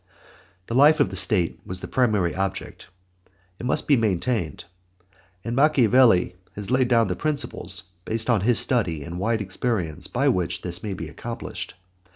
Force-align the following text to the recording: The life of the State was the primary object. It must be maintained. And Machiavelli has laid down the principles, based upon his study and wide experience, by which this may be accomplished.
The 0.65 0.73
life 0.73 0.99
of 0.99 1.11
the 1.11 1.15
State 1.15 1.59
was 1.63 1.81
the 1.81 1.87
primary 1.87 2.33
object. 2.33 2.87
It 3.59 3.67
must 3.67 3.87
be 3.87 3.95
maintained. 3.95 4.63
And 5.43 5.55
Machiavelli 5.55 6.37
has 6.55 6.71
laid 6.71 6.87
down 6.87 7.07
the 7.07 7.15
principles, 7.15 7.83
based 8.03 8.27
upon 8.27 8.41
his 8.41 8.57
study 8.57 9.03
and 9.03 9.19
wide 9.19 9.41
experience, 9.43 10.07
by 10.07 10.27
which 10.29 10.63
this 10.63 10.81
may 10.81 10.95
be 10.95 11.07
accomplished. 11.07 11.75